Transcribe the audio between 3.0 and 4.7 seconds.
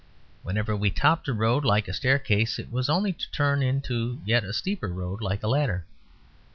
to turn into a yet